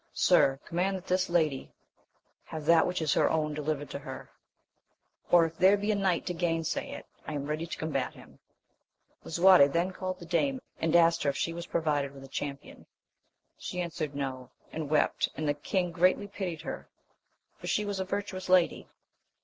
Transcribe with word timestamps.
Sir, 0.15 0.59
command 0.65 0.97
that 0.97 1.05
this 1.05 1.29
lady 1.29 1.71
have 2.45 2.65
that 2.65 2.87
which 2.87 3.03
is 3.03 3.13
her 3.13 3.29
own 3.29 3.53
delivered 3.53 3.91
to 3.91 3.99
her; 3.99 4.31
or, 5.29 5.45
if 5.45 5.57
there 5.59 5.77
be 5.77 5.91
a 5.91 5.95
knight 5.95 6.25
to 6.25 6.33
gainsay 6.33 6.89
it, 6.91 7.05
I 7.27 7.33
am 7.33 7.45
ready 7.45 7.67
to 7.67 7.77
combat 7.77 8.15
him. 8.15 8.39
Lisuarte 9.23 9.67
then 9.71 9.91
called 9.91 10.17
the 10.17 10.25
dame, 10.25 10.59
and 10.79 10.95
asked 10.95 11.21
her 11.21 11.29
if 11.29 11.37
she 11.37 11.53
was 11.53 11.67
provided 11.67 12.15
with 12.15 12.23
a 12.23 12.27
champion. 12.27 12.87
She 13.59 13.79
answered. 13.79 14.15
No; 14.15 14.49
and 14.71 14.89
wept; 14.89 15.29
and 15.37 15.47
the 15.47 15.53
king 15.53 15.91
greatly 15.91 16.27
pitied 16.27 16.63
her, 16.63 16.89
for 17.59 17.67
she 17.67 17.85
was 17.85 17.99
a 17.99 18.03
virtuous 18.03 18.49
lady. 18.49 18.87